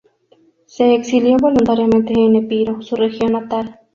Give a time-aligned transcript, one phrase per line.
[0.65, 3.81] Se exilió voluntariamente en Epiro, su región natal.